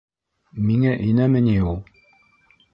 Миңә 0.69 0.95
инәме 1.09 1.45
ни 1.51 1.55
ул? 1.75 1.81